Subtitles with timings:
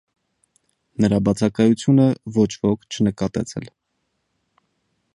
[1.05, 2.09] նրա բացակայությունը
[2.39, 3.73] ոչ ոք չնկատեց էլ: